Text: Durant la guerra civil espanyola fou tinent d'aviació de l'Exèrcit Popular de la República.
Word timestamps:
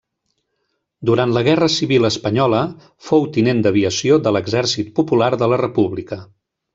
Durant 1.09 1.33
la 1.33 1.41
guerra 1.47 1.67
civil 1.73 2.07
espanyola 2.09 2.61
fou 3.09 3.27
tinent 3.35 3.61
d'aviació 3.67 4.17
de 4.29 4.33
l'Exèrcit 4.39 4.89
Popular 5.01 5.29
de 5.43 5.51
la 5.55 5.61
República. 5.67 6.19